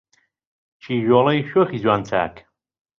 [0.83, 2.33] کیژۆڵەی شۆخی جوان چاک